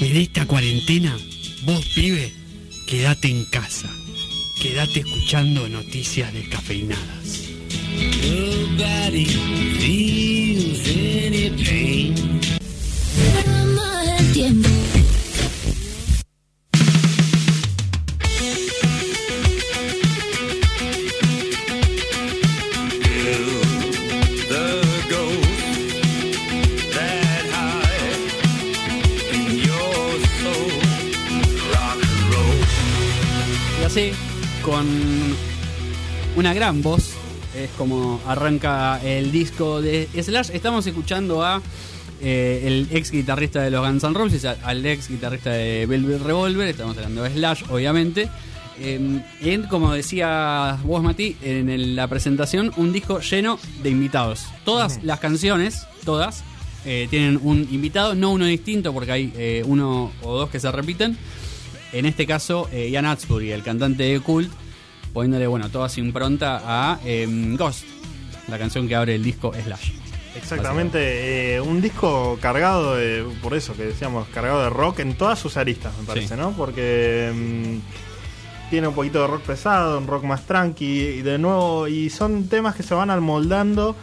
En 0.00 0.16
esta 0.16 0.46
cuarentena, 0.46 1.16
vos 1.64 1.84
pibe, 1.94 2.32
quédate 2.86 3.28
en 3.28 3.44
casa. 3.46 3.88
Quédate 4.60 5.00
escuchando 5.00 5.68
noticias 5.68 6.32
descafeinadas. 6.34 7.48
Una 36.36 36.54
gran 36.54 36.82
voz, 36.82 37.10
es 37.56 37.70
como 37.76 38.20
arranca 38.26 39.00
el 39.04 39.30
disco 39.32 39.82
de 39.82 40.08
Slash. 40.20 40.50
Estamos 40.52 40.86
escuchando 40.86 41.44
a 41.44 41.60
eh, 42.20 42.62
el 42.64 42.88
ex 42.96 43.10
guitarrista 43.10 43.62
de 43.62 43.70
los 43.70 43.84
Guns 43.86 44.04
N' 44.04 44.14
Roses, 44.14 44.44
al 44.44 44.84
ex 44.86 45.08
guitarrista 45.08 45.50
de 45.50 45.86
Velvet 45.86 46.22
Revolver. 46.22 46.68
Estamos 46.68 46.96
hablando 46.96 47.22
de 47.22 47.30
Slash, 47.30 47.64
obviamente. 47.70 48.28
Eh, 48.80 49.20
en, 49.42 49.62
como 49.64 49.92
decía 49.92 50.78
vos, 50.84 51.02
Mati, 51.02 51.36
en 51.42 51.68
el- 51.68 51.94
la 51.94 52.08
presentación, 52.08 52.72
un 52.76 52.92
disco 52.92 53.20
lleno 53.20 53.58
de 53.82 53.90
invitados. 53.90 54.46
Todas 54.64 55.00
las 55.02 55.20
canciones, 55.20 55.82
todas, 56.04 56.42
eh, 56.86 57.06
tienen 57.10 57.38
un 57.42 57.68
invitado, 57.70 58.14
no 58.14 58.30
uno 58.32 58.46
distinto, 58.46 58.92
porque 58.94 59.12
hay 59.12 59.62
uno 59.66 60.10
o 60.22 60.38
dos 60.38 60.48
que 60.50 60.58
se 60.58 60.72
repiten. 60.72 61.16
En 61.92 62.06
este 62.06 62.26
caso, 62.26 62.70
Ian 62.72 63.04
Atsbury, 63.04 63.50
el 63.52 63.62
cantante 63.62 64.04
de 64.04 64.20
Cult, 64.20 64.50
poniéndole 65.12 65.46
bueno, 65.46 65.68
toda 65.70 65.88
su 65.88 66.00
impronta 66.00 66.60
a 66.64 66.98
em, 67.04 67.56
Ghost, 67.56 67.84
la 68.48 68.58
canción 68.58 68.88
que 68.88 68.94
abre 68.96 69.14
el 69.14 69.22
disco 69.22 69.52
Slash. 69.52 69.90
Exactamente, 70.34 71.54
eh, 71.56 71.60
un 71.60 71.82
disco 71.82 72.38
cargado 72.40 72.96
de, 72.96 73.22
por 73.42 73.54
eso 73.54 73.74
que 73.76 73.84
decíamos, 73.84 74.26
cargado 74.28 74.62
de 74.62 74.70
rock 74.70 75.00
en 75.00 75.14
todas 75.14 75.38
sus 75.38 75.56
aristas, 75.58 75.92
me 76.00 76.06
parece, 76.06 76.28
Sí. 76.28 76.34
¿no? 76.40 76.52
Porque 76.52 77.30
mm, 77.34 78.70
tiene 78.70 78.88
un 78.88 78.94
poquito 78.94 79.20
de 79.20 79.26
rock 79.26 79.42
pesado, 79.42 79.98
un 79.98 80.06
rock 80.06 80.24
más 80.24 80.46
tranqui, 80.46 80.84
y 80.86 81.22
de 81.22 81.36
nuevo, 81.38 81.86
y 81.86 82.08
son 82.08 82.48
temas 82.48 82.74
que 82.74 82.82
se 82.82 82.94
van 82.94 83.10
amoldando 83.10 83.94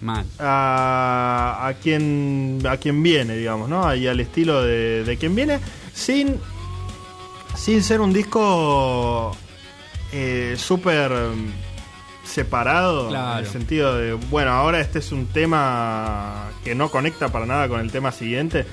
Mal. 0.00 0.24
a, 0.38 1.66
a 1.66 1.74
quien 1.74 2.60
a 2.68 2.76
quien 2.76 3.02
viene, 3.02 3.36
digamos, 3.36 3.68
¿no? 3.68 3.92
Y 3.94 4.06
al 4.06 4.20
estilo 4.20 4.62
de, 4.62 5.02
de 5.02 5.16
quien 5.16 5.34
viene, 5.34 5.58
sin, 5.92 6.36
sin 7.56 7.82
ser 7.82 8.00
un 8.00 8.12
disco 8.12 9.36
eh, 10.12 10.54
súper 10.58 11.10
mm, 11.10 11.52
separado, 12.24 13.08
Claro. 13.08 13.38
en 13.40 13.44
el 13.46 13.50
sentido 13.50 13.96
de, 13.96 14.12
bueno, 14.12 14.50
ahora 14.50 14.80
este 14.80 14.98
es 15.00 15.12
un 15.12 15.26
tema 15.26 16.50
que 16.64 16.74
no 16.74 16.90
conecta 16.90 17.28
para 17.30 17.46
nada 17.46 17.68
con 17.68 17.80
el 17.80 17.90
tema 17.90 18.12
siguiente. 18.12 18.64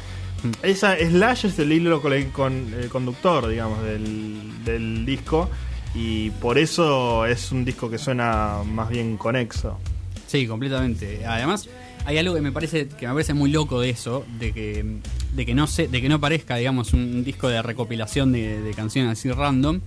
Esa 0.63 0.95
Slash 0.97 1.45
es 1.47 1.59
el 1.59 1.71
hilo 1.71 2.01
con, 2.01 2.13
el 2.13 2.89
conductor, 2.89 3.47
digamos, 3.47 3.83
del, 3.83 4.63
del 4.63 5.05
disco. 5.05 5.49
Y 5.95 6.29
por 6.29 6.57
eso 6.57 7.25
es 7.25 7.51
un 7.51 7.65
disco 7.65 7.89
que 7.89 7.97
suena 7.97 8.57
más 8.63 8.89
bien 8.89 9.17
conexo. 9.17 9.79
Sí, 10.27 10.45
completamente. 10.45 11.25
Además, 11.25 11.67
hay 12.05 12.19
algo 12.19 12.35
que 12.35 12.41
me 12.41 12.51
parece 12.51 12.87
que 12.87 13.07
me 13.07 13.13
parece 13.13 13.33
muy 13.33 13.49
loco 13.51 13.81
de 13.81 13.89
eso, 13.89 14.23
de 14.39 14.53
que 14.53 14.85
de 15.33 15.45
que 15.45 15.55
no 15.55 15.65
se, 15.67 15.87
de 15.87 16.01
que 16.01 16.07
no 16.07 16.19
parezca, 16.21 16.55
digamos, 16.57 16.93
un 16.93 17.23
disco 17.23 17.49
de 17.49 17.61
recopilación 17.61 18.31
de, 18.31 18.61
de 18.61 18.73
canciones 18.73 19.13
así 19.13 19.31
random. 19.31 19.81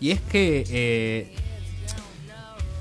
Y 0.00 0.10
es 0.12 0.20
que 0.20 0.64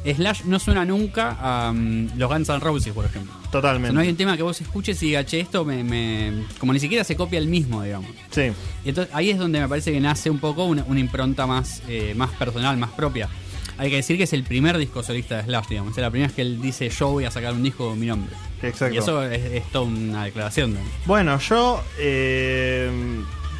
eh, 0.03 0.13
Slash 0.15 0.43
no 0.45 0.59
suena 0.59 0.85
nunca 0.85 1.37
a 1.39 1.71
mm, 1.73 2.11
los 2.17 2.29
Guns 2.29 2.47
N' 2.49 2.59
Roses, 2.59 2.93
por 2.93 3.05
ejemplo. 3.05 3.33
O 3.37 3.41
sea, 3.41 3.51
Totalmente. 3.51 3.93
no 3.93 3.99
hay 4.01 4.09
un 4.09 4.15
tema 4.15 4.37
que 4.37 4.43
vos 4.43 4.59
escuches 4.61 5.01
y 5.03 5.07
digas, 5.07 5.25
che, 5.25 5.39
esto 5.39 5.65
me, 5.65 5.83
me- 5.83 6.43
como 6.59 6.73
ni 6.73 6.79
siquiera 6.79 7.03
se 7.03 7.15
copia 7.15 7.39
el 7.39 7.47
mismo, 7.47 7.81
digamos. 7.83 8.09
Sí. 8.31 8.51
Y 8.85 8.89
entonces 8.89 9.13
ahí 9.13 9.29
es 9.31 9.37
donde 9.37 9.59
me 9.59 9.67
parece 9.67 9.91
que 9.91 9.99
nace 9.99 10.29
un 10.29 10.39
poco 10.39 10.65
una, 10.65 10.83
una 10.85 10.99
impronta 10.99 11.45
más, 11.47 11.81
eh, 11.87 12.13
más 12.15 12.29
personal, 12.31 12.77
más 12.77 12.91
propia. 12.91 13.27
Hay 13.79 13.89
que 13.89 13.97
decir 13.97 14.17
que 14.17 14.23
es 14.23 14.33
el 14.33 14.43
primer 14.43 14.77
disco 14.77 15.03
solista 15.03 15.37
de 15.37 15.43
Slash, 15.43 15.67
digamos. 15.69 15.91
Es 15.95 16.01
la 16.01 16.09
primera 16.09 16.27
vez 16.29 16.35
que 16.35 16.41
él 16.41 16.61
dice 16.61 16.89
yo 16.89 17.09
voy 17.09 17.25
a 17.25 17.31
sacar 17.31 17.53
un 17.53 17.61
disco 17.63 17.89
con 17.89 17.99
mi 17.99 18.05
nombre. 18.07 18.33
Exacto. 18.63 18.95
Y 18.95 18.97
eso 18.97 19.23
es, 19.23 19.39
es 19.53 19.71
toda 19.71 19.85
una 19.85 20.23
declaración. 20.25 20.73
¿no? 20.73 20.79
Bueno, 21.05 21.37
yo 21.39 21.83
eh, 21.99 22.89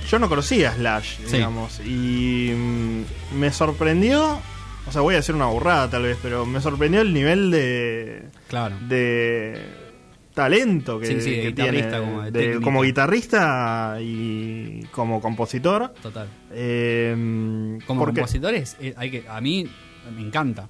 yo 0.09 0.19
no 0.19 0.29
conocía 0.29 0.73
Slash, 0.73 1.17
Sí. 1.25 1.35
digamos, 1.37 1.79
y 1.81 2.51
mm, 2.55 3.37
me 3.39 3.51
sorprendió, 3.51 4.39
o 4.87 4.91
sea, 4.91 5.01
voy 5.01 5.15
a 5.15 5.17
decir 5.17 5.35
una 5.35 5.47
burrada 5.47 5.89
tal 5.89 6.03
vez, 6.03 6.17
pero 6.21 6.45
me 6.45 6.61
sorprendió 6.61 7.01
el 7.01 7.13
nivel 7.13 7.51
de 7.51 8.23
Claro. 8.47 8.75
de 8.87 9.61
talento 10.33 10.99
que, 10.99 11.07
Sí, 11.07 11.21
sí, 11.21 11.31
que 11.31 11.47
guitarrista, 11.47 11.89
tiene, 11.97 12.05
como 12.05 12.21
de 12.23 12.31
de- 12.31 12.61
como 12.61 12.81
guitarrista 12.83 13.97
y 13.99 14.83
como 14.91 15.19
compositor. 15.19 15.93
Total. 16.01 16.27
Eh, 16.51 17.79
Como 17.87 18.05
compositores, 18.05 18.77
eh, 18.79 18.93
hay 18.97 19.09
que, 19.11 19.25
a 19.27 19.41
mí 19.41 19.67
me 20.15 20.21
encanta. 20.21 20.69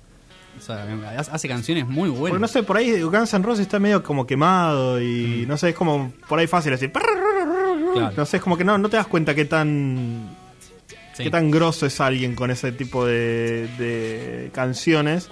O 0.57 0.61
sea, 0.61 0.87
hace 1.31 1.47
canciones 1.47 1.85
muy 1.85 2.09
buenas. 2.09 2.29
Porque 2.31 2.41
no 2.41 2.47
sé, 2.47 2.63
por 2.63 2.77
ahí 2.77 3.01
Guns 3.03 3.31
N' 3.35 3.43
Roses 3.45 3.61
está 3.61 3.77
medio 3.77 4.01
como 4.01 4.25
quemado 4.25 4.99
y 4.99 5.43
Mm. 5.45 5.47
no 5.49 5.55
sé, 5.57 5.69
es 5.69 5.75
como 5.75 6.11
por 6.27 6.39
ahí 6.39 6.47
fácil 6.47 6.71
decir. 6.71 6.91
Claro. 7.99 8.13
No 8.17 8.25
sé, 8.25 8.37
es 8.37 8.43
como 8.43 8.57
que 8.57 8.63
no, 8.63 8.77
no 8.77 8.89
te 8.89 8.97
das 8.97 9.07
cuenta 9.07 9.33
qué 9.35 9.45
tan 9.45 10.29
Sí. 11.13 11.23
qué 11.23 11.31
tan 11.31 11.49
grosso 11.49 11.87
es 11.87 11.99
alguien 11.99 12.35
con 12.35 12.51
ese 12.51 12.71
tipo 12.71 13.03
de, 13.05 13.67
de 13.79 14.51
canciones. 14.53 15.29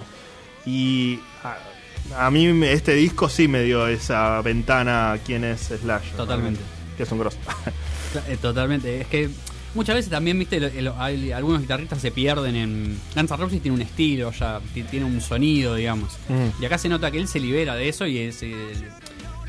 Y 0.64 1.20
a, 1.44 2.26
a 2.26 2.30
mí 2.32 2.46
este 2.66 2.94
disco 2.94 3.28
sí 3.28 3.46
me 3.46 3.62
dio 3.62 3.86
esa 3.86 4.40
ventana 4.42 5.12
a 5.12 5.18
quién 5.18 5.44
es 5.44 5.60
Slash. 5.80 6.10
Totalmente. 6.16 6.60
Que 6.96 7.04
es 7.04 7.12
un 7.12 7.18
grosso. 7.20 7.38
Eh, 8.28 8.36
Totalmente. 8.40 9.02
Es 9.02 9.06
que 9.08 9.28
muchas 9.74 9.94
veces 9.94 10.10
también, 10.10 10.38
viste, 10.38 10.58
lo- 10.58 10.70
lo- 10.80 11.00
hay- 11.00 11.30
algunos 11.32 11.60
guitarristas 11.60 12.00
se 12.00 12.10
pierden 12.10 12.56
en. 12.56 12.98
N' 13.14 13.26
Roses 13.36 13.60
tiene 13.62 13.76
un 13.76 13.82
estilo 13.82 14.32
ya, 14.32 14.60
ti- 14.74 14.82
tiene 14.84 15.04
un 15.06 15.20
sonido, 15.20 15.74
digamos. 15.76 16.16
Mm. 16.28 16.62
Y 16.62 16.64
acá 16.66 16.78
se 16.78 16.88
nota 16.88 17.10
que 17.12 17.18
él 17.18 17.28
se 17.28 17.38
libera 17.38 17.74
de 17.76 17.88
eso 17.88 18.06
y 18.06 18.18
es. 18.18 18.42
eh, 18.42 18.54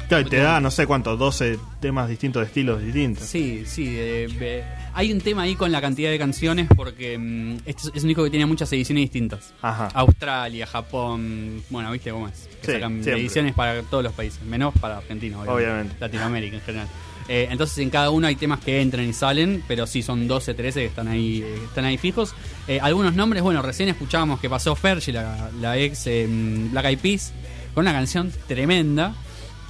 Claro, 0.07 0.25
y 0.25 0.29
te 0.29 0.38
da 0.38 0.59
no 0.62 0.72
sé 0.72 0.88
cuántos, 0.88 1.19
12 1.19 1.59
temas 1.81 2.07
distintos 2.09 2.41
de 2.41 2.47
estilos 2.47 2.81
distintos. 2.81 3.25
Sí, 3.25 3.63
sí. 3.66 3.88
eh, 3.97 4.28
eh, 4.40 4.63
hay 4.94 5.12
un 5.12 5.19
tema 5.19 5.41
ahí 5.44 5.56
con 5.56 5.72
la 5.72 5.81
cantidad 5.81 6.09
de 6.09 6.18
canciones 6.18 6.68
porque 6.75 7.18
mm, 7.18 7.57
este 7.66 7.90
es- 7.94 8.03
un 8.03 8.07
disco 8.07 8.23
que 8.23 8.29
tiene 8.29 8.45
muchas 8.45 8.72
ediciones 8.72 9.03
distintas. 9.03 9.53
Ajá. 9.62 9.90
Australia, 9.94 10.66
Japón, 10.66 11.62
bueno, 11.69 11.91
viste 11.91 12.12
cómo 12.12 12.28
es. 12.29 12.47
Que 12.62 12.68
Sí, 12.68 12.72
sacan 12.73 13.03
siempre. 13.03 13.22
ediciones 13.22 13.53
para 13.53 13.81
todos 13.84 14.03
los 14.03 14.13
países, 14.13 14.41
menos 14.44 14.73
para 14.79 14.97
Argentina, 14.97 15.38
obviamente. 15.40 15.63
Obviamente. 15.66 15.95
Latinoamérica 16.00 16.56
en 16.56 16.62
general. 16.62 16.88
Eh, 17.29 17.50
entonces 17.51 17.78
en 17.79 17.89
cada 17.89 18.09
uno 18.09 18.28
hay 18.28 18.38
temas 18.38 18.62
que 18.62 18.79
entran 18.81 19.03
y 19.06 19.12
salen, 19.12 19.62
pero 19.68 19.85
sí 19.85 20.01
son 20.01 20.29
12, 20.29 20.53
13 20.53 20.79
que 20.79 20.85
están 20.85 21.09
ahí, 21.09 21.41
eh, 21.45 21.59
están 21.66 21.84
ahí 21.84 21.97
fijos. 21.97 22.34
Eh, 22.69 22.79
algunos 22.81 23.13
nombres, 23.13 23.44
bueno, 23.44 23.62
recién 23.62 23.89
escuchábamos 23.89 24.39
que 24.39 24.50
pasó 24.50 24.74
Fergie, 24.75 25.12
la, 25.12 25.50
la 25.59 25.78
ex 25.78 26.06
Black 26.72 26.85
Eyed 26.85 27.00
Peas, 27.00 27.34
con 27.74 27.81
una 27.84 27.91
canción 27.91 28.31
tremenda. 28.47 29.13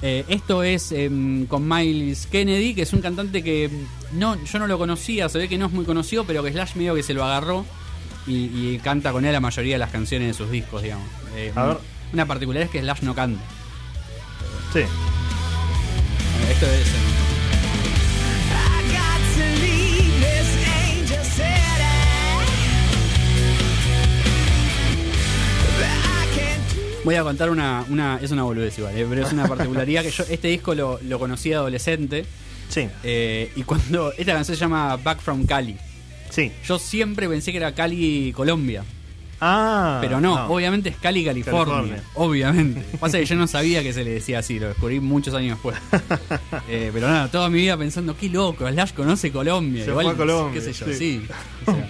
Eh, 0.00 0.24
esto 0.28 0.62
es 0.62 0.92
eh, 0.92 1.10
con 1.48 1.68
Miles 1.68 2.26
Kennedy, 2.26 2.74
que 2.74 2.82
es 2.82 2.92
un 2.92 3.00
cantante 3.00 3.42
que 3.42 3.68
mm, 3.68 4.18
no, 4.18 4.42
yo 4.44 4.58
no 4.60 4.66
lo 4.66 4.78
conocía, 4.78 5.28
se 5.28 5.38
ve 5.38 5.48
que 5.48 5.58
no 5.58 5.66
es 5.66 5.72
muy 5.72 5.84
conocido, 5.84 6.24
pero 6.24 6.42
que 6.42 6.52
Slash 6.52 6.76
medio 6.76 6.94
que 6.94 7.02
se 7.02 7.14
lo 7.14 7.24
agarró 7.24 7.64
y, 8.26 8.44
y 8.74 8.80
canta 8.82 9.10
con 9.10 9.24
él 9.24 9.32
la 9.32 9.40
mayoría 9.40 9.74
de 9.74 9.78
las 9.80 9.90
canciones 9.90 10.28
de 10.28 10.34
sus 10.34 10.50
discos, 10.50 10.82
digamos. 10.82 11.06
Eh, 11.34 11.52
A 11.54 11.64
ver. 11.66 11.78
Una 12.12 12.26
particularidad 12.26 12.66
es 12.66 12.70
que 12.72 12.80
Slash 12.80 13.02
no 13.02 13.14
canta. 13.14 13.42
Sí. 14.72 14.80
Esto 16.50 16.66
es. 16.66 17.07
Voy 27.08 27.14
a 27.14 27.22
contar 27.22 27.48
una, 27.48 27.86
una. 27.88 28.18
Es 28.20 28.32
una 28.32 28.42
boludez 28.42 28.76
igual, 28.76 28.94
eh, 28.94 29.06
pero 29.08 29.26
es 29.26 29.32
una 29.32 29.48
particularidad 29.48 30.02
que 30.02 30.10
yo 30.10 30.24
este 30.28 30.48
disco 30.48 30.74
lo, 30.74 31.00
lo 31.02 31.18
conocí 31.18 31.50
adolescente. 31.54 32.26
Sí. 32.68 32.86
eh, 33.02 33.50
y 33.56 33.62
cuando. 33.62 34.12
Esta 34.12 34.34
canción 34.34 34.54
se 34.54 34.60
llama 34.60 34.94
Back 34.98 35.20
from 35.20 35.46
Cali. 35.46 35.74
Sí. 36.28 36.52
Yo 36.66 36.78
siempre 36.78 37.26
pensé 37.26 37.50
que 37.50 37.56
era 37.56 37.72
Cali, 37.72 38.30
Colombia. 38.36 38.84
Ah. 39.40 39.96
Pero 40.02 40.20
no, 40.20 40.48
obviamente 40.48 40.90
es 40.90 40.96
Cali, 40.98 41.24
California. 41.24 41.64
California. 41.64 42.02
Obviamente. 42.12 42.84
Pasa 43.00 43.18
que 43.18 43.24
yo 43.24 43.36
no 43.36 43.46
sabía 43.46 43.82
que 43.82 43.94
se 43.94 44.04
le 44.04 44.10
decía 44.10 44.40
así, 44.40 44.58
lo 44.58 44.68
descubrí 44.68 45.00
muchos 45.00 45.32
años 45.32 45.56
después. 45.56 45.78
Eh, 46.68 46.90
pero 46.92 47.08
nada, 47.08 47.28
toda 47.30 47.48
mi 47.48 47.60
vida 47.60 47.78
pensando, 47.78 48.14
qué 48.18 48.28
loco, 48.28 48.68
Slash 48.68 48.92
conoce 48.92 49.32
Colombia. 49.32 49.82
Se 49.82 49.90
Igual, 49.90 50.04
fue 50.04 50.14
a 50.14 50.16
Colombia, 50.18 50.60
qué 50.60 50.60
sé 50.60 50.72
yo, 50.74 50.86
sí. 50.88 50.94
sí. 50.94 51.26
O 51.66 51.72
sea, 51.72 51.88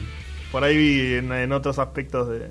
Por 0.53 0.63
ahí 0.63 0.77
vi 0.77 1.15
en, 1.15 1.33
en 1.33 1.51
otros 1.51 1.81
aspectos 1.81 2.29
de, 2.29 2.47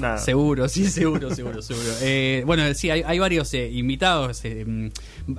Nada. 0.00 0.18
Seguro, 0.18 0.68
sí, 0.68 0.86
seguro, 0.88 1.34
seguro, 1.34 1.62
seguro. 1.62 1.86
Eh, 2.02 2.42
bueno, 2.46 2.62
sí, 2.74 2.90
hay, 2.90 3.02
hay 3.06 3.18
varios 3.18 3.52
eh, 3.54 3.70
invitados, 3.70 4.44
eh, 4.44 4.64
mm, 4.66 4.88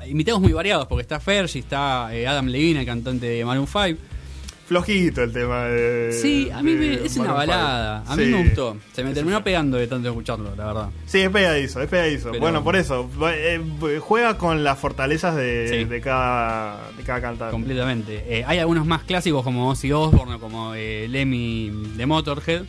invitados 0.07 0.40
muy 0.42 0.54
variados, 0.54 0.88
porque 0.88 1.02
está 1.02 1.19
Fergie, 1.19 1.60
está 1.60 2.07
Adam 2.07 2.48
Levine, 2.48 2.80
el 2.80 2.86
cantante 2.86 3.25
de 3.28 3.44
Maroon 3.46 3.68
5. 3.68 4.00
Flojito 4.68 5.22
el 5.22 5.31
tema 5.31 5.66
de. 5.66 6.12
Sí, 6.12 6.50
a 6.52 6.63
mí 6.63 6.72
me- 6.74 6.96
es 6.96 7.16
una 7.18 7.34
Maroon 7.34 7.38
balada. 7.48 8.04
A 8.07 8.16
mí 8.16 8.24
Sí. 8.25 8.31
me 8.31 8.44
gustó. 8.46 8.78
Se 8.94 9.04
me 9.04 9.13
terminó 9.13 9.44
pegando 9.44 9.78
de 9.78 9.86
tanto 9.86 10.07
escucharlo, 10.10 10.56
la 10.56 10.66
verdad. 10.66 10.90
Sí, 11.06 11.19
es 11.19 11.30
pegadizo, 11.30 11.81
es 11.84 11.88
pegadizo. 11.88 12.30
Pero- 12.31 12.40
Bueno, 12.42 12.63
por 12.63 12.75
eso. 12.75 13.08
juega 14.00 14.38
con 14.40 14.63
las 14.63 14.80
fortalezas 14.80 15.36
de, 15.36 15.68
Sí. 15.69 15.84
de 15.84 16.01
cada, 16.01 16.80
de 16.98 17.04
cada 17.04 17.22
cantante. 17.22 17.51
Completamente. 17.51 18.44
Hay 18.48 18.58
algunos 18.58 18.88
más 18.88 19.04
clásicos 19.04 19.44
como 19.44 19.69
Ozzy 19.69 19.92
Osbourne 19.92 20.40
como 20.40 20.74
Lemmy 20.74 21.69
de 21.96 22.06
Motorhead, 22.08 22.63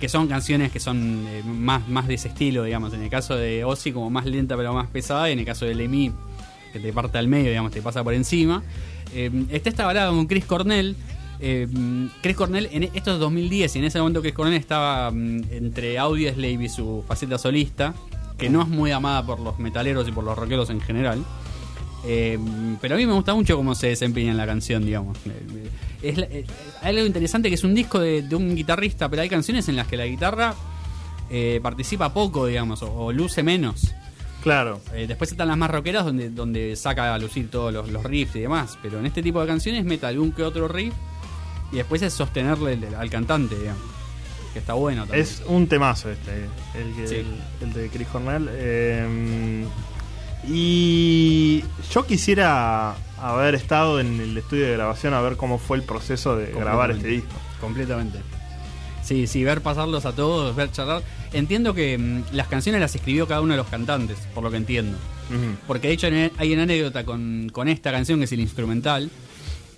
que 0.00 0.08
son 0.08 0.28
canciones 0.28 0.70
que 0.72 0.80
son 0.80 1.26
eh, 1.28 1.42
más, 1.44 1.88
más 1.88 2.06
de 2.06 2.14
ese 2.14 2.28
estilo, 2.28 2.64
digamos. 2.64 2.92
En 2.92 3.02
el 3.02 3.10
caso 3.10 3.36
de 3.36 3.64
Ozzy 3.64 3.92
como 3.92 4.10
más 4.10 4.26
lenta 4.26 4.56
pero 4.56 4.72
más 4.74 4.88
pesada, 4.88 5.28
y 5.28 5.32
en 5.32 5.38
el 5.38 5.44
caso 5.44 5.64
de 5.64 5.74
Lemmy 5.74 6.12
que 6.72 6.80
te 6.80 6.92
parte 6.92 7.18
al 7.18 7.28
medio, 7.28 7.48
digamos, 7.48 7.72
te 7.72 7.82
pasa 7.82 8.04
por 8.04 8.14
encima. 8.14 8.62
Eh, 9.14 9.30
está 9.50 9.70
esta 9.70 9.86
balada 9.86 10.10
con 10.10 10.26
Chris 10.26 10.44
Cornell. 10.44 10.96
Eh, 11.40 11.66
Chris 12.22 12.36
Cornell, 12.36 12.68
en 12.72 12.84
esto 12.84 13.12
es 13.12 13.18
2010 13.18 13.76
y 13.76 13.78
en 13.78 13.84
ese 13.84 13.98
momento 13.98 14.22
Chris 14.22 14.34
Cornell 14.34 14.54
estaba 14.54 15.10
mm, 15.10 15.44
entre 15.50 15.98
Audioslave 15.98 16.64
y 16.64 16.68
su 16.68 17.04
faceta 17.06 17.38
solista, 17.38 17.94
que 18.38 18.50
no 18.50 18.62
es 18.62 18.68
muy 18.68 18.90
amada 18.90 19.24
por 19.24 19.40
los 19.40 19.58
metaleros 19.58 20.08
y 20.08 20.12
por 20.12 20.24
los 20.24 20.36
rockeros 20.36 20.70
en 20.70 20.80
general. 20.80 21.24
Eh, 22.08 22.38
pero 22.80 22.94
a 22.94 22.98
mí 22.98 23.04
me 23.06 23.12
gusta 23.14 23.34
mucho 23.34 23.56
cómo 23.56 23.74
se 23.74 23.88
desempeña 23.88 24.30
en 24.30 24.36
la 24.36 24.46
canción, 24.46 24.84
digamos. 24.84 25.18
Eh, 25.26 25.68
Es, 26.02 26.18
eh, 26.18 26.44
hay 26.82 26.94
algo 26.94 27.06
interesante 27.06 27.48
que 27.48 27.56
es 27.56 27.64
un 27.64 27.74
disco 27.74 27.98
de, 27.98 28.22
de 28.22 28.36
un 28.36 28.54
guitarrista, 28.54 29.08
pero 29.08 29.22
hay 29.22 29.28
canciones 29.28 29.68
en 29.68 29.76
las 29.76 29.86
que 29.88 29.96
la 29.96 30.06
guitarra 30.06 30.54
eh, 31.30 31.58
participa 31.62 32.12
poco, 32.12 32.46
digamos, 32.46 32.82
o, 32.82 32.92
o 32.92 33.12
luce 33.12 33.42
menos. 33.42 33.92
Claro. 34.42 34.80
Eh, 34.94 35.06
después 35.08 35.32
están 35.32 35.48
las 35.48 35.56
más 35.56 35.68
rockeras 35.70 36.04
donde, 36.04 36.30
donde 36.30 36.76
saca 36.76 37.12
a 37.12 37.18
lucir 37.18 37.50
todos 37.50 37.72
los, 37.72 37.90
los 37.90 38.04
riffs 38.04 38.36
y 38.36 38.40
demás. 38.40 38.78
Pero 38.82 39.00
en 39.00 39.06
este 39.06 39.20
tipo 39.22 39.40
de 39.40 39.46
canciones 39.48 39.84
mete 39.84 40.06
algún 40.06 40.30
que 40.30 40.44
otro 40.44 40.68
riff 40.68 40.94
y 41.72 41.76
después 41.76 42.00
es 42.02 42.12
sostenerle 42.12 42.74
el- 42.74 42.94
al 42.94 43.10
cantante, 43.10 43.58
digamos. 43.58 43.82
Que 44.52 44.60
está 44.60 44.74
bueno 44.74 45.02
también. 45.02 45.22
Es 45.22 45.42
un 45.48 45.66
temazo 45.66 46.10
este, 46.10 46.44
el, 46.78 46.94
que- 46.94 47.08
Sí. 47.08 47.14
el, 47.16 47.26
el 47.62 47.72
de 47.72 47.88
Chris 47.88 48.06
Cornell. 48.06 48.48
Eh, 48.52 49.64
y 50.48 51.64
yo 51.90 52.06
quisiera 52.06 52.94
haber 53.20 53.54
estado 53.54 54.00
en 54.00 54.20
el 54.20 54.36
estudio 54.36 54.66
de 54.66 54.72
grabación 54.72 55.14
a 55.14 55.20
ver 55.20 55.36
cómo 55.36 55.58
fue 55.58 55.78
el 55.78 55.82
proceso 55.82 56.36
de 56.36 56.52
grabar 56.52 56.90
este 56.90 57.08
disco. 57.08 57.34
Completamente. 57.60 58.18
Sí, 59.02 59.26
sí, 59.26 59.44
ver 59.44 59.60
pasarlos 59.60 60.04
a 60.04 60.12
todos, 60.12 60.54
ver 60.56 60.72
charlar. 60.72 61.02
Entiendo 61.32 61.74
que 61.74 61.96
mm, 61.96 62.34
las 62.34 62.48
canciones 62.48 62.80
las 62.80 62.94
escribió 62.94 63.28
cada 63.28 63.40
uno 63.40 63.52
de 63.52 63.58
los 63.58 63.68
cantantes, 63.68 64.18
por 64.34 64.42
lo 64.42 64.50
que 64.50 64.56
entiendo. 64.56 64.98
Porque 65.66 65.88
de 65.88 65.94
hecho 65.94 66.06
hay 66.38 66.52
una 66.52 66.62
anécdota 66.62 67.04
con, 67.04 67.48
con 67.52 67.66
esta 67.68 67.90
canción, 67.90 68.20
que 68.20 68.26
es 68.26 68.32
el 68.32 68.40
instrumental, 68.40 69.10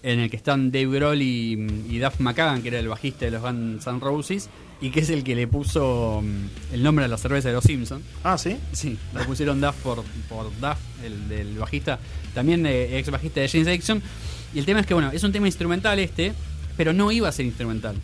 en 0.02 0.20
el 0.20 0.30
que 0.30 0.36
están 0.36 0.70
Dave 0.70 0.86
Grohl 0.86 1.22
y, 1.22 1.52
y 1.88 1.98
Duff 1.98 2.20
McKagan, 2.20 2.62
que 2.62 2.68
era 2.68 2.78
el 2.78 2.88
bajista 2.88 3.24
de 3.24 3.32
los 3.32 3.42
Guns 3.42 3.86
N' 3.86 4.00
Roses, 4.00 4.48
y 4.80 4.90
que 4.90 5.00
es 5.00 5.10
el 5.10 5.24
que 5.24 5.34
le 5.34 5.46
puso 5.46 6.22
mm, 6.22 6.74
el 6.74 6.82
nombre 6.82 7.04
a 7.04 7.08
la 7.08 7.18
cerveza 7.18 7.48
de 7.48 7.54
los 7.54 7.64
Simpsons. 7.64 8.04
Ah, 8.22 8.38
sí. 8.38 8.56
Sí, 8.72 8.96
le 9.14 9.24
pusieron 9.24 9.60
Duff 9.60 9.76
por, 9.82 10.04
por 10.28 10.44
Duff, 10.60 10.78
el 11.04 11.28
del 11.28 11.58
bajista, 11.58 11.98
también 12.34 12.64
eh, 12.66 12.98
ex 12.98 13.10
bajista 13.10 13.40
de 13.40 13.48
James 13.48 13.68
Addiction. 13.68 14.02
Y 14.54 14.58
el 14.58 14.64
tema 14.64 14.80
es 14.80 14.86
que, 14.86 14.94
bueno, 14.94 15.10
es 15.12 15.22
un 15.24 15.32
tema 15.32 15.46
instrumental 15.46 15.98
este, 15.98 16.32
pero 16.76 16.92
no 16.92 17.10
iba 17.10 17.28
a 17.28 17.32
ser 17.32 17.46
instrumental. 17.46 17.96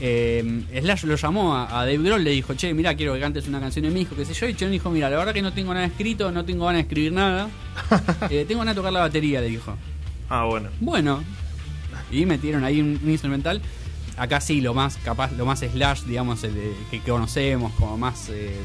Eh, 0.00 0.64
Slash 0.80 1.04
lo 1.04 1.14
llamó 1.14 1.54
a, 1.54 1.80
a 1.80 1.86
Dave 1.86 1.98
Grohl, 1.98 2.24
le 2.24 2.30
dijo, 2.30 2.54
che, 2.54 2.74
mira, 2.74 2.96
quiero 2.96 3.14
que 3.14 3.20
cantes 3.20 3.46
una 3.46 3.60
canción 3.60 3.84
de 3.84 3.90
mi 3.90 4.00
hijo, 4.00 4.16
qué 4.16 4.24
sé 4.24 4.34
yo. 4.34 4.48
Y 4.48 4.54
Chon 4.54 4.70
dijo, 4.70 4.90
mira, 4.90 5.08
la 5.08 5.18
verdad 5.18 5.32
que 5.32 5.42
no 5.42 5.52
tengo 5.52 5.72
nada 5.72 5.86
escrito, 5.86 6.32
no 6.32 6.44
tengo 6.44 6.64
ganas 6.64 6.78
de 6.78 6.82
escribir 6.82 7.12
nada. 7.12 7.48
Eh, 8.30 8.44
tengo 8.46 8.60
ganas 8.60 8.74
de 8.74 8.78
tocar 8.78 8.92
la 8.92 9.00
batería, 9.00 9.40
le 9.40 9.48
dijo. 9.48 9.76
Ah, 10.34 10.44
bueno. 10.44 10.70
Bueno, 10.80 11.22
y 12.10 12.24
metieron 12.24 12.64
ahí 12.64 12.80
un, 12.80 12.98
un 13.02 13.10
instrumental. 13.10 13.60
Acá 14.16 14.40
sí, 14.40 14.62
lo 14.62 14.72
más 14.72 14.96
capaz, 15.04 15.30
lo 15.32 15.44
más 15.44 15.60
slash, 15.60 16.04
digamos, 16.04 16.42
el 16.44 16.54
de- 16.54 16.74
que, 16.90 17.00
que 17.00 17.10
conocemos, 17.10 17.70
como 17.74 17.98
más 17.98 18.28
eh, 18.30 18.56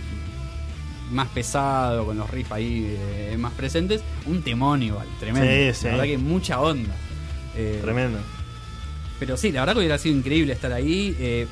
más 1.12 1.28
pesado, 1.30 2.06
con 2.06 2.18
los 2.18 2.30
riffs 2.30 2.52
ahí 2.54 2.86
eh, 2.98 3.36
más 3.38 3.52
presentes. 3.54 4.02
Un 4.28 4.42
temón 4.44 4.82
igual, 4.82 5.08
tremendo. 5.20 5.50
Sí, 5.74 5.78
sí. 5.82 5.86
La 5.86 5.92
verdad 5.92 6.04
que 6.06 6.18
mucha 6.18 6.62
onda. 6.62 6.94
Eh, 7.56 7.80
Tremendo. 7.82 8.20
pero 9.20 9.36
sí, 9.36 9.52
la 9.52 9.62
verdad 9.62 9.74
que 9.74 9.80
hubiera 9.80 9.98
sido 9.98 10.16
increíble 10.18 10.54
estar 10.54 10.72
ahí. 10.72 11.16
eh, 11.20 11.48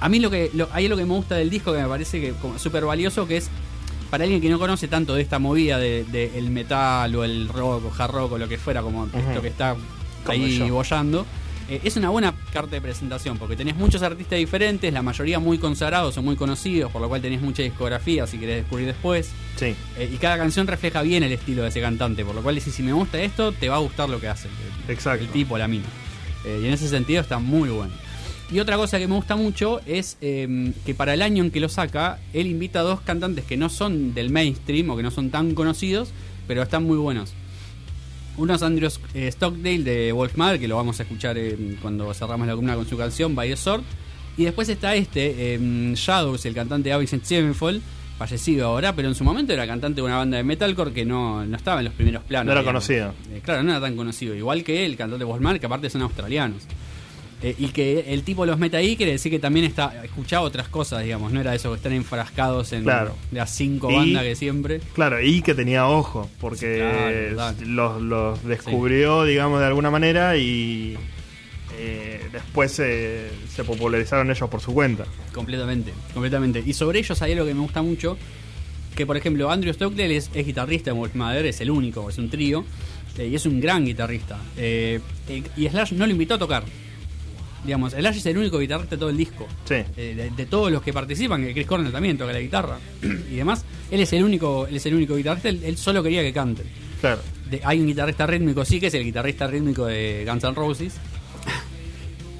a 0.00 0.08
mí 0.08 0.20
lo 0.20 0.30
que 0.30 0.50
lo, 0.54 0.68
hay 0.72 0.86
algo 0.86 0.96
que 0.98 1.04
me 1.04 1.12
gusta 1.14 1.34
del 1.36 1.50
disco 1.50 1.72
que 1.72 1.80
me 1.82 1.88
parece 1.88 2.18
que 2.20 2.34
súper 2.58 2.84
valioso, 2.84 3.26
que 3.28 3.36
es 3.36 3.50
para 4.12 4.24
alguien 4.24 4.42
que 4.42 4.50
no 4.50 4.58
conoce 4.58 4.88
tanto 4.88 5.14
de 5.14 5.22
esta 5.22 5.38
movida 5.38 5.78
del 5.78 6.12
de, 6.12 6.38
el 6.38 6.50
metal 6.50 7.14
o 7.16 7.24
el 7.24 7.48
rock 7.48 7.86
o 7.86 7.92
hard 8.02 8.12
rock 8.12 8.32
o 8.32 8.38
lo 8.38 8.46
que 8.46 8.58
fuera, 8.58 8.82
como 8.82 9.06
esto 9.06 9.40
que 9.40 9.48
está 9.48 9.74
ahí 10.28 10.58
yo. 10.58 10.68
bollando. 10.74 11.24
eh, 11.70 11.80
es 11.82 11.96
una 11.96 12.10
buena 12.10 12.34
carta 12.52 12.72
de 12.72 12.82
presentación 12.82 13.38
porque 13.38 13.56
tenés 13.56 13.74
muchos 13.74 14.02
artistas 14.02 14.38
diferentes, 14.38 14.92
la 14.92 15.00
mayoría 15.00 15.38
muy 15.38 15.56
consagrados 15.56 16.18
o 16.18 16.22
muy 16.22 16.36
conocidos, 16.36 16.92
por 16.92 17.00
lo 17.00 17.08
cual 17.08 17.22
tenés 17.22 17.40
mucha 17.40 17.62
discografía 17.62 18.26
si 18.26 18.36
querés 18.36 18.56
descubrir 18.56 18.86
después. 18.88 19.30
Sí. 19.56 19.74
Eh, 19.96 20.10
y 20.12 20.16
cada 20.18 20.36
canción 20.36 20.66
refleja 20.66 21.00
bien 21.00 21.22
el 21.22 21.32
estilo 21.32 21.62
de 21.62 21.68
ese 21.70 21.80
cantante, 21.80 22.22
por 22.24 22.34
lo 22.34 22.42
cual 22.42 22.54
decís, 22.56 22.74
si 22.74 22.82
me 22.82 22.92
gusta 22.92 23.18
esto, 23.18 23.52
te 23.52 23.70
va 23.70 23.76
a 23.76 23.78
gustar 23.78 24.10
lo 24.10 24.20
que 24.20 24.28
hace. 24.28 24.48
el- 24.48 24.90
Exacto. 24.92 25.24
El 25.24 25.30
tipo, 25.30 25.56
la 25.56 25.68
mina. 25.68 25.86
Eh, 26.44 26.60
y 26.62 26.66
en 26.66 26.72
ese 26.74 26.88
sentido 26.88 27.22
está 27.22 27.38
muy 27.38 27.70
bueno. 27.70 27.92
Y 28.52 28.60
otra 28.60 28.76
cosa 28.76 28.98
que 28.98 29.08
me 29.08 29.14
gusta 29.14 29.34
mucho 29.34 29.80
es 29.86 30.18
eh, 30.20 30.72
que 30.84 30.94
para 30.94 31.14
el 31.14 31.22
año 31.22 31.42
en 31.42 31.50
que 31.50 31.58
lo 31.58 31.68
saca, 31.68 32.18
él 32.34 32.46
invita 32.46 32.80
a 32.80 32.82
dos 32.82 33.00
cantantes 33.00 33.44
que 33.44 33.56
no 33.56 33.68
son 33.70 34.12
del 34.12 34.30
mainstream 34.30 34.90
o 34.90 34.96
que 34.96 35.02
no 35.02 35.10
son 35.10 35.30
tan 35.30 35.54
conocidos, 35.54 36.10
pero 36.46 36.62
están 36.62 36.84
muy 36.84 36.98
buenos. 36.98 37.32
Uno 38.36 38.54
es 38.54 38.62
Andrew 38.62 38.90
eh, 39.14 39.30
Stockdale 39.30 39.84
de 39.84 40.12
Wolfmother, 40.12 40.58
que 40.58 40.68
lo 40.68 40.76
vamos 40.76 40.98
a 41.00 41.02
escuchar 41.02 41.36
eh, 41.38 41.76
cuando 41.80 42.12
cerramos 42.14 42.46
la 42.46 42.54
columna 42.54 42.74
con 42.74 42.86
su 42.86 42.96
canción 42.96 43.34
By 43.34 43.50
the 43.50 43.56
Sword. 43.56 43.82
Y 44.36 44.44
después 44.44 44.68
está 44.68 44.94
este, 44.94 45.54
eh, 45.54 45.92
Shadows, 45.94 46.44
el 46.46 46.54
cantante 46.54 46.88
de 46.88 46.94
Avicent 46.94 47.24
Sevenfold, 47.24 47.82
fallecido 48.18 48.66
ahora, 48.66 48.94
pero 48.94 49.08
en 49.08 49.14
su 49.14 49.24
momento 49.24 49.52
era 49.52 49.66
cantante 49.66 49.96
de 49.96 50.02
una 50.02 50.16
banda 50.16 50.38
de 50.38 50.44
metalcore 50.44 50.92
que 50.92 51.04
no, 51.04 51.44
no 51.44 51.56
estaba 51.56 51.80
en 51.80 51.86
los 51.86 51.94
primeros 51.94 52.22
planos. 52.24 52.46
No 52.46 52.52
era 52.52 52.62
digamos. 52.62 52.86
conocido. 52.86 53.14
Eh, 53.30 53.40
claro, 53.44 53.62
no 53.62 53.70
era 53.70 53.80
tan 53.80 53.96
conocido. 53.96 54.34
Igual 54.34 54.64
que 54.64 54.84
él, 54.86 54.92
el 54.92 54.96
cantante 54.96 55.24
de 55.24 55.30
Wolfmother, 55.30 55.60
que 55.60 55.66
aparte 55.66 55.90
son 55.90 56.02
australianos. 56.02 56.62
Eh, 57.42 57.56
y 57.58 57.68
que 57.68 58.04
el 58.14 58.22
tipo 58.22 58.46
los 58.46 58.56
mete 58.58 58.76
ahí 58.76 58.96
quiere 58.96 59.12
decir 59.12 59.32
que 59.32 59.40
también 59.40 59.66
está 59.66 60.04
escuchaba 60.04 60.42
otras 60.46 60.68
cosas, 60.68 61.02
digamos. 61.02 61.32
No 61.32 61.40
era 61.40 61.54
eso 61.54 61.70
que 61.70 61.76
están 61.76 61.92
enfrascados 61.92 62.72
en 62.72 62.84
Claro. 62.84 63.16
las 63.32 63.50
cinco 63.50 63.90
Y- 63.90 63.94
bandas 63.96 64.22
que 64.22 64.36
siempre. 64.36 64.80
Claro, 64.94 65.20
y 65.20 65.42
que 65.42 65.54
tenía 65.54 65.88
ojo, 65.88 66.30
porque 66.40 67.30
Claro, 67.34 67.56
los, 67.66 68.00
los 68.02 68.44
descubrió, 68.44 69.24
digamos, 69.24 69.58
de 69.60 69.66
alguna 69.66 69.90
manera 69.90 70.36
y 70.36 70.96
eh, 71.78 72.20
después 72.32 72.70
se, 72.72 73.28
se 73.52 73.64
popularizaron 73.64 74.30
ellos 74.30 74.48
por 74.48 74.60
su 74.60 74.72
cuenta. 74.72 75.04
Completamente, 75.32 75.92
completamente. 76.14 76.62
Y 76.64 76.72
sobre 76.74 76.98
ellos 77.00 77.20
hay 77.22 77.32
algo 77.32 77.44
que 77.46 77.54
me 77.54 77.60
gusta 77.60 77.82
mucho. 77.82 78.16
Que 78.94 79.06
por 79.06 79.16
ejemplo, 79.16 79.50
Andrew 79.50 79.72
Stockley 79.72 80.14
es, 80.14 80.30
es 80.34 80.46
guitarrista 80.46 80.90
de 80.92 80.98
Wolfmother, 80.98 81.46
es 81.46 81.60
el 81.62 81.70
único, 81.70 82.08
es 82.10 82.18
un 82.18 82.28
trío. 82.30 82.64
eh, 83.18 83.26
y 83.26 83.34
es 83.34 83.44
un 83.46 83.58
gran 83.60 83.84
guitarrista. 83.84 84.38
Eh, 84.56 85.00
eh, 85.28 85.42
y 85.56 85.68
Slash 85.68 85.92
no 85.92 86.06
lo 86.06 86.12
invitó 86.12 86.34
a 86.34 86.38
tocar. 86.38 86.62
Digamos, 87.64 87.92
Slash 87.92 88.16
es 88.16 88.26
el 88.26 88.38
único 88.38 88.58
guitarrista 88.58 88.96
de 88.96 88.98
todo 89.00 89.10
el 89.10 89.16
disco. 89.16 89.46
Sí. 89.64 89.74
Eh, 89.96 90.14
de, 90.16 90.30
de 90.30 90.46
todos 90.46 90.72
los 90.72 90.82
que 90.82 90.92
participan, 90.92 91.44
que 91.44 91.52
Chris 91.54 91.66
Cornell 91.66 91.92
también 91.92 92.18
toca 92.18 92.32
la 92.32 92.40
guitarra 92.40 92.78
y 93.02 93.36
demás, 93.36 93.64
él 93.90 94.00
es 94.00 94.12
el 94.12 94.24
único, 94.24 94.66
él 94.66 94.76
es 94.76 94.86
el 94.86 94.94
único 94.94 95.14
guitarrista, 95.16 95.48
él, 95.48 95.60
él 95.64 95.76
solo 95.76 96.02
quería 96.02 96.22
que 96.22 96.32
cante. 96.32 96.64
Claro. 97.00 97.20
De- 97.48 97.60
hay 97.64 97.78
un 97.80 97.86
guitarrista 97.86 98.26
rítmico, 98.26 98.64
sí, 98.64 98.80
que 98.80 98.88
es 98.88 98.94
el 98.94 99.04
guitarrista 99.04 99.46
rítmico 99.46 99.86
de 99.86 100.24
Guns 100.26 100.42
N' 100.44 100.54
Roses, 100.54 100.94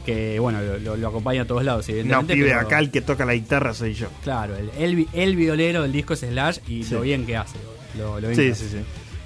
que 0.05 0.39
bueno, 0.41 0.61
lo, 0.63 0.79
lo- 0.79 0.97
lo 0.97 1.09
acompaña 1.09 1.43
a 1.43 1.47
todos 1.47 1.63
lados, 1.65 1.87
No, 2.05 2.27
pibe, 2.27 2.47
pero- 2.49 2.61
acá 2.61 2.79
el 2.81 2.91
que 2.91 3.01
toca 3.03 3.25
la 3.25 3.35
guitarra 3.35 3.73
soy 3.75 3.95
yo. 3.95 4.09
Claro, 4.25 4.57
el, 4.57 4.71
el, 4.79 4.97
vi- 4.97 5.09
el 5.13 5.37
violero 5.37 5.83
del 5.83 5.93
disco 5.93 6.15
es 6.15 6.21
Slash 6.21 6.59
y 6.67 6.83
Sí. 6.83 6.95
lo 6.95 7.03
bien 7.03 7.25
que 7.25 7.37
hace. 7.37 7.59
Lo, 7.97 8.19
lo 8.21 8.29
bien 8.29 8.35
Sí, 8.35 8.49
que 8.49 8.55
sí, 8.55 8.65
hace. 8.67 8.79
sí. 8.79 8.85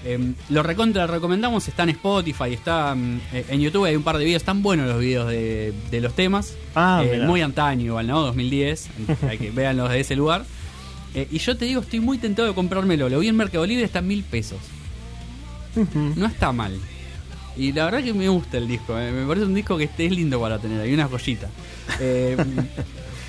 Eh, 0.09 0.33
lo 0.51 0.63
recontra 0.63 1.07
recomendamos, 1.09 1.67
está 1.67 1.83
en 1.83 1.89
Spotify, 1.91 2.53
está 2.53 2.95
eh, 3.33 3.45
en 3.49 3.61
YouTube, 3.61 3.87
hay 3.87 3.97
un 3.97 4.05
par 4.05 4.19
de 4.19 4.25
videos, 4.25 4.41
están 4.41 4.63
buenos 4.63 4.87
los 4.87 5.01
videos 5.01 5.29
de, 5.29 5.73
de 5.91 6.01
los 6.01 6.15
temas. 6.15 6.55
Ah, 6.77 7.03
Eh, 7.05 7.27
muy 7.27 7.41
antaño 7.43 7.87
igual, 7.87 8.07
¿no? 8.07 8.21
2010, 8.23 8.89
hay 9.29 9.39
que 9.39 9.51
veanlos 9.51 9.91
de 9.91 9.99
ese 10.01 10.15
lugar. 10.15 10.45
Eh, 11.15 11.27
y 11.31 11.39
yo 11.39 11.57
te 11.57 11.65
digo, 11.65 11.81
estoy 11.81 11.99
muy 12.01 12.19
tentado 12.19 12.47
de 12.47 12.55
comprármelo. 12.55 13.09
Lo 13.09 13.19
vi 13.19 13.29
en 13.29 13.37
Mercado 13.37 13.67
Libre, 13.67 13.85
está 13.85 13.99
en 13.99 14.07
mil 14.07 14.23
pesos. 14.23 14.59
No 16.17 16.27
está 16.27 16.53
mal. 16.53 16.79
Y 17.57 17.73
la 17.73 17.87
verdad 17.87 18.03
que 18.05 18.13
me 18.15 18.29
gusta 18.29 18.59
el 18.59 18.69
disco. 18.69 18.95
Me 18.95 19.27
parece 19.27 19.47
un 19.47 19.55
disco 19.55 19.77
que 19.77 19.85
es 19.97 20.11
lindo 20.11 20.41
para 20.41 20.59
tener. 20.59 20.81
Hay 20.81 20.93
una 20.95 21.09
joyita. 21.09 21.49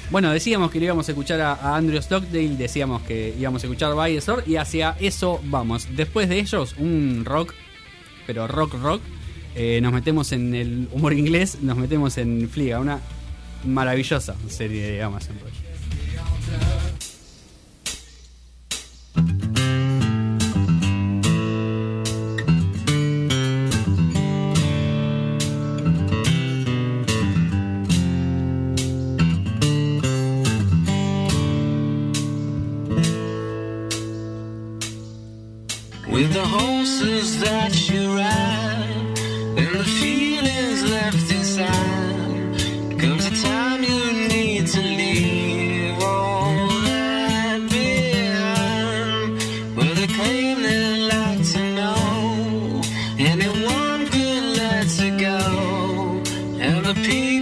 Bueno, 0.10 0.32
decíamos 0.32 0.72
que 0.72 0.80
le 0.80 0.86
íbamos 0.86 1.08
a 1.10 1.12
escuchar 1.12 1.42
a, 1.42 1.76
Andrew 1.76 2.02
Stockdale. 2.02 2.56
Decíamos 2.56 3.02
que 3.02 3.36
íbamos 3.38 3.64
a 3.64 3.68
escuchar 3.68 3.94
By 3.94 4.16
the 4.16 4.22
Sword, 4.22 4.48
Y 4.48 4.56
hacia 4.56 4.96
eso 5.00 5.42
vamos. 5.46 5.88
Después 5.96 6.30
de 6.30 6.40
ellos, 6.40 6.76
un 6.78 7.24
rock. 7.26 7.54
Pero 8.26 8.48
rock, 8.48 8.76
rock. 8.82 9.02
eh, 9.56 9.80
nos 9.82 9.92
metemos 9.92 10.32
en 10.32 10.56
el 10.56 10.88
humor 10.92 11.14
inglés. 11.14 11.60
Nos 11.62 11.78
metemos 11.78 12.18
en 12.18 12.50
Fliga. 12.50 12.80
Una 12.80 13.02
maravillosa 13.66 14.36
serie 14.48 14.92
de 14.92 15.04
Amazon 15.04 15.36
that 37.40 37.90
you 37.90 38.16
write 38.16 39.20
and 39.60 39.76
the 39.76 39.84
feelings 39.84 40.84
left 40.90 41.32
inside. 41.32 43.00
Comes 43.00 43.26
a 43.26 43.36
time 43.44 43.84
you 43.84 44.28
need 44.28 44.68
to 44.68 44.82
leave 44.82 46.02
all 46.02 46.68
that 46.90 47.60
behind. 47.70 49.40
Well, 49.76 49.94
they 49.94 50.08
claim 50.08 50.64
they 50.64 51.08
like 51.14 51.44
to 51.54 51.62
know 51.76 52.82
anyone 53.20 54.08
could 54.08 54.44
let 54.58 54.88
it 55.00 55.20
go, 55.20 55.38
and 56.60 56.86
the 56.86 56.94
peace. 57.06 57.37